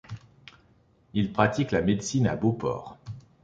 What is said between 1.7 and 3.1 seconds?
médecine à Beauport.